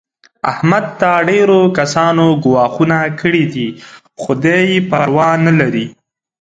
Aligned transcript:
احمد 0.51 0.85
ته 0.99 1.09
ډېرو 1.29 1.59
کسانو 1.77 2.25
ګواښونه 2.43 2.97
کړي 3.19 3.43
دي. 3.53 3.67
خو 4.21 4.31
دی 4.43 4.59
یې 4.69 4.77
پروا 4.89 5.29
نه 5.45 5.53
لري. 5.59 5.85